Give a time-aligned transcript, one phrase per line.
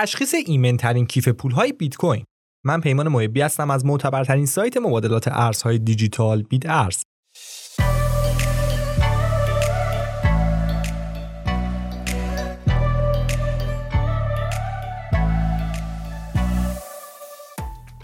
[0.00, 2.24] تشخیص ایمنترین کیف پولهای بیت کوین.
[2.64, 7.02] من پیمان محبی هستم از معتبرترین سایت مبادلات ارزهای دیجیتال بیت ارز.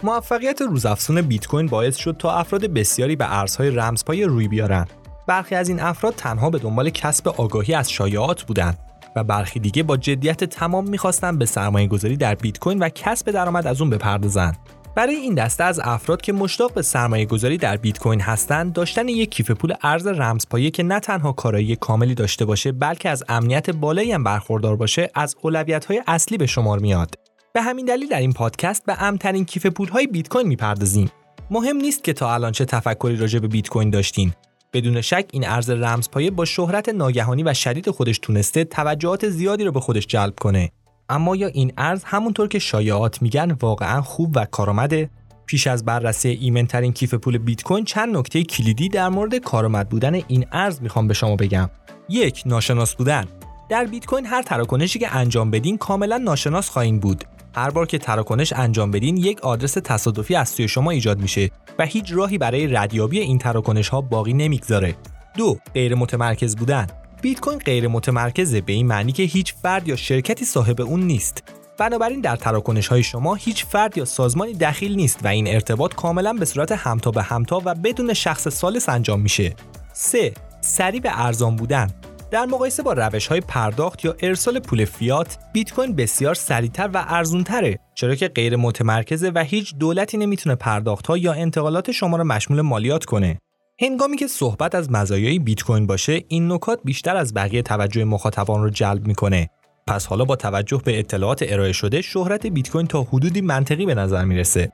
[0.03, 4.87] موفقیت روزافزون بیت کوین باعث شد تا افراد بسیاری به ارزهای رمزپای روی بیارن.
[5.27, 8.79] برخی از این افراد تنها به دنبال کسب آگاهی از شایعات بودند.
[9.17, 13.31] و برخی دیگه با جدیت تمام می‌خواستن به سرمایه گذاری در بیت کوین و کسب
[13.31, 14.59] درآمد از اون بپردازند.
[14.97, 19.09] برای این دسته از افراد که مشتاق به سرمایه گذاری در بیت کوین هستند داشتن
[19.09, 23.71] یک کیف پول ارز رمزپایه که نه تنها کارایی کاملی داشته باشه بلکه از امنیت
[23.71, 27.15] بالایی هم برخوردار باشه از اولویت های اصلی به شمار میاد.
[27.53, 31.11] به همین دلیل در این پادکست به امترین کیف پول های بیت کوین می‌پردازیم.
[31.51, 34.33] مهم نیست که تا الان چه تفکری راجع به بیت کوین داشتین.
[34.75, 39.73] بدون شک این ارز رمزپایه با شهرت ناگهانی و شدید خودش تونسته توجهات زیادی رو
[39.73, 40.71] به خودش جلب کنه.
[41.09, 45.11] اما یا این ارز همونطور که شایعات میگن واقعا خوب و کارآمده.
[45.47, 50.15] پیش از بررسی ایمنترین کیف پول بیت کوین چند نکته کلیدی در مورد کارآمد بودن
[50.15, 51.71] این ارز می‌خوام به شما بگم.
[52.09, 53.25] یک ناشناس بودن.
[53.69, 57.25] در بیت کوین هر تراکنشی که انجام بدین کاملا ناشناس خواهید بود.
[57.55, 61.87] هر بار که تراکنش انجام بدین یک آدرس تصادفی از سوی شما ایجاد میشه و
[61.87, 64.95] هیچ راهی برای ردیابی این تراکنش ها باقی نمی‌گذاره.
[65.37, 66.87] دو غیر متمرکز بودن
[67.23, 71.43] بیت کوین غیر متمرکزه به این معنی که هیچ فرد یا شرکتی صاحب اون نیست.
[71.79, 76.33] بنابراین در تراکنش های شما هیچ فرد یا سازمانی دخیل نیست و این ارتباط کاملا
[76.33, 79.55] به صورت همتا به همتا و بدون شخص سالس انجام میشه.
[79.93, 80.33] 3.
[80.61, 81.91] سریع به ارزان بودن
[82.35, 87.05] در مقایسه با روش های پرداخت یا ارسال پول فیات بیت کوین بسیار سریعتر و
[87.09, 92.25] ارزونتره چرا که غیر متمرکزه و هیچ دولتی نمی‌تونه پرداخت ها یا انتقالات شما را
[92.25, 93.39] مشمول مالیات کنه.
[93.81, 98.63] هنگامی که صحبت از مزایای بیت کوین باشه این نکات بیشتر از بقیه توجه مخاطبان
[98.63, 99.51] رو جلب می‌کنه.
[99.87, 103.95] پس حالا با توجه به اطلاعات ارائه شده شهرت بیت کوین تا حدودی منطقی به
[103.95, 104.73] نظر می‌رسه.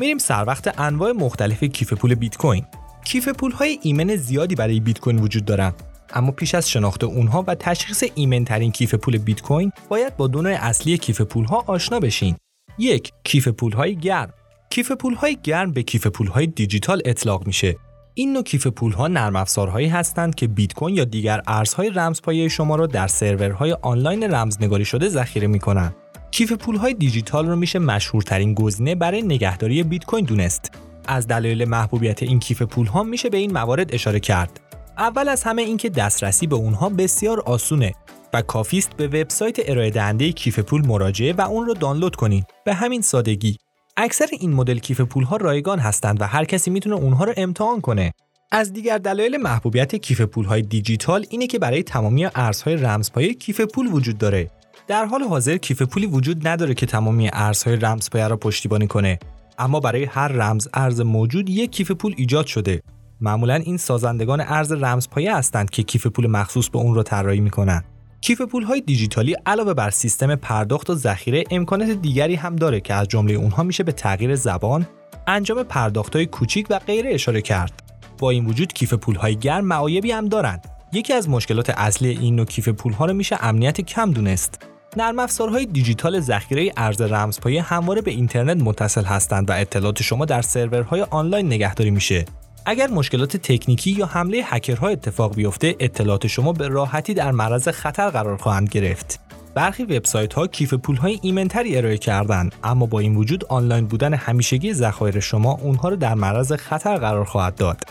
[0.00, 2.64] میریم سر وقت انواع مختلف کیف پول بیت کوین
[3.04, 5.72] کیف پول های ایمن زیادی برای بیت کوین وجود دارن.
[6.12, 10.26] اما پیش از شناخت اونها و تشخیص ایمن ترین کیف پول بیت کوین باید با
[10.26, 12.36] دو اصلی کیف پول ها آشنا بشین.
[12.78, 14.32] یک کیف پول های گرم.
[14.70, 17.76] کیف پول های گرم به کیف پول های دیجیتال اطلاق میشه.
[18.14, 22.48] این نوع کیف پول ها نرم افزارهایی هستند که بیت کوین یا دیگر ارزهای رمزپایه
[22.48, 25.94] شما را در سرورهای آنلاین رمزنگاری شده ذخیره می‌کنند
[26.30, 30.72] کیف پولهای دیجیتال رو میشه مشهورترین گزینه برای نگهداری بیت کوین دونست.
[31.06, 34.60] از دلایل محبوبیت این کیف پولها میشه به این موارد اشاره کرد.
[34.98, 37.92] اول از همه اینکه دسترسی به اونها بسیار آسونه
[38.32, 42.46] و کافی است به وبسایت ارائه دهنده کیف پول مراجعه و اون رو دانلود کنید.
[42.64, 43.56] به همین سادگی.
[43.96, 48.12] اکثر این مدل کیف پولها رایگان هستند و هر کسی می‌تونه اونها رو امتحان کنه.
[48.50, 53.86] از دیگر دلایل محبوبیت کیف پولهای دیجیتال اینه که برای تمامی ارزهای رمزپایه کیف پول
[53.86, 54.50] وجود داره
[54.88, 59.18] در حال حاضر کیف پولی وجود نداره که تمامی ارزهای رمزپایه را پشتیبانی کنه.
[59.58, 62.82] اما برای هر رمز ارز موجود یک کیف پول ایجاد شده.
[63.20, 67.84] معمولا این سازندگان ارز رمزپایه هستند که کیف پول مخصوص به اون را طراحی می‌کنن.
[68.20, 72.94] کیف پول های دیجیتالی علاوه بر سیستم پرداخت و ذخیره امکانات دیگری هم داره که
[72.94, 74.86] از جمله اونها میشه به تغییر زبان
[75.26, 77.82] انجام پرداخت های کوچیک و غیره اشاره کرد.
[78.18, 80.68] با این وجود کیف پول های گرم معایبی هم دارند.
[80.92, 84.77] یکی از مشکلات اصلی این نوع کیف پول ها رو میشه امنیت کم دونست.
[84.98, 90.42] نرم افزارهای دیجیتال ذخیره ارز رمزپایه همواره به اینترنت متصل هستند و اطلاعات شما در
[90.42, 92.24] سرورهای آنلاین نگهداری میشه.
[92.66, 98.10] اگر مشکلات تکنیکی یا حمله هکرها اتفاق بیفته، اطلاعات شما به راحتی در معرض خطر
[98.10, 99.20] قرار خواهند گرفت.
[99.54, 104.14] برخی وبسایت ها کیف پول های ایمنتری ارائه کردن اما با این وجود آنلاین بودن
[104.14, 107.84] همیشگی ذخایر شما اونها را در معرض خطر قرار خواهد داد.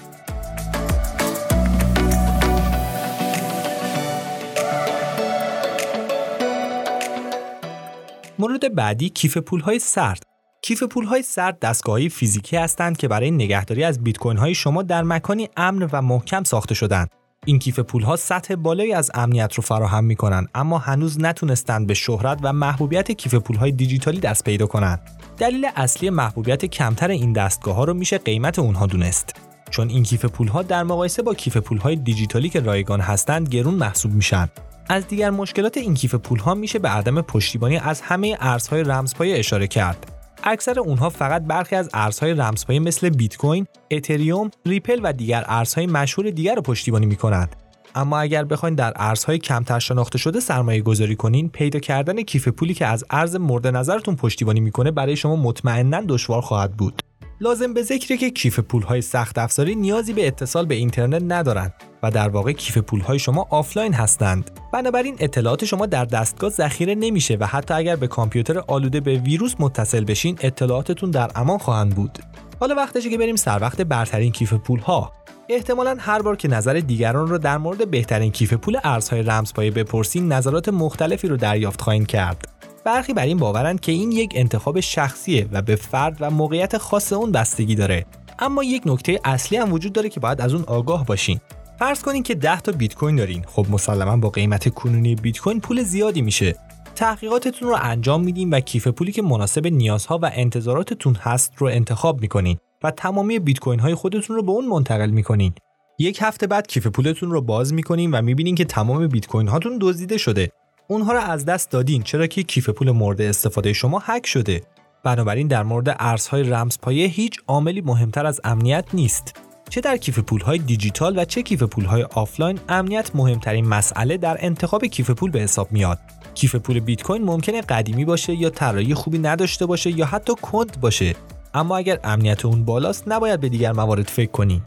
[8.40, 10.24] مورد بعدی کیف های سرد
[10.62, 15.04] کیف های سرد دستگاهی فیزیکی هستند که برای نگهداری از بیت کوین های شما در
[15.04, 17.10] مکانی امن و محکم ساخته شدند.
[17.46, 21.94] این کیف ها سطح بالایی از امنیت رو فراهم می کنند اما هنوز نتونستند به
[21.94, 25.02] شهرت و محبوبیت کیف های دیجیتالی دست پیدا کنند.
[25.38, 29.36] دلیل اصلی محبوبیت کمتر این دستگاه ها رو میشه قیمت اونها دونست.
[29.70, 34.14] چون این کیف ها در مقایسه با کیف های دیجیتالی که رایگان هستند گرون محسوب
[34.14, 34.50] میشن
[34.90, 39.40] از دیگر مشکلات این کیف پول ها میشه به عدم پشتیبانی از همه ارزهای رمزپایه
[39.40, 40.14] اشاره کرد.
[40.44, 45.88] اکثر اونها فقط برخی از ارزهای رمزپایه مثل بیت کوین، اتریوم، ریپل و دیگر ارزهای
[45.88, 47.56] مشهور دیگر رو پشتیبانی می‌کنند.
[47.96, 52.74] اما اگر بخواید در ارزهای کمتر شناخته شده سرمایه گذاری کنین پیدا کردن کیف پولی
[52.74, 57.02] که از ارز مورد نظرتون پشتیبانی می‌کنه برای شما مطمئنا دشوار خواهد بود
[57.42, 61.74] لازم به ذکره که کیف پولهای سخت افزاری نیازی به اتصال به اینترنت ندارند
[62.10, 64.52] در واقع کیف پولهای شما آفلاین هستند.
[64.74, 69.56] بنابراین اطلاعات شما در دستگاه ذخیره نمیشه و حتی اگر به کامپیوتر آلوده به ویروس
[69.60, 72.20] متصل بشین اطلاعاتتون در امان خواهند بود.
[72.60, 75.12] حالا وقتشه که بریم سر وقت برترین کیف پولها.
[75.50, 80.32] احتمالا هر بار که نظر دیگران رو در مورد بهترین کیف پول ارزهای رمزپایه بپرسین
[80.32, 82.48] نظرات مختلفی رو دریافت خواهید کرد.
[82.88, 87.14] برخی بر این باورند که این یک انتخاب شخصیه و به فرد و موقعیت خاص
[87.14, 88.06] اون بستگی داره
[88.40, 91.40] اما یک نکته اصلی هم وجود داره که باید از اون آگاه باشین
[91.80, 93.44] فرض کنین که 10 تا بیت کوین دارین.
[93.48, 96.56] خب مسلما با قیمت کنونی بیت کوین پول زیادی میشه.
[96.96, 102.22] تحقیقاتتون رو انجام میدین و کیف پولی که مناسب نیازها و انتظاراتتون هست رو انتخاب
[102.22, 105.54] می‌کنین و تمامی بیت کوین های خودتون رو به اون منتقل می‌کنین.
[106.00, 109.78] یک هفته بعد کیف پولتون رو باز می‌کنین و می‌بینین که تمام بیت کوین هاتون
[109.82, 110.52] دزدیده شده.
[110.88, 114.62] اونها رو از دست دادین چرا که کیف پول مورد استفاده شما هک شده.
[115.04, 119.47] بنابراین در مورد ارزهای رمزپایه هیچ عاملی مهمتر از امنیت نیست.
[119.70, 124.86] چه در کیف پولهای دیجیتال و چه کیف پولهای آفلاین امنیت مهمترین مسئله در انتخاب
[124.86, 126.00] کیف پول به حساب میاد.
[126.34, 130.82] کیف پول بیت کوین ممکنه قدیمی باشه یا طراحی خوبی نداشته باشه یا حتی کند
[130.82, 131.16] باشه.
[131.54, 134.62] اما اگر امنیت اون بالاست نباید به دیگر موارد فکر کنی.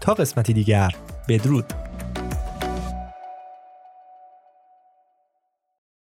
[0.00, 0.90] تا قسمتی دیگر
[1.28, 1.85] بدرود.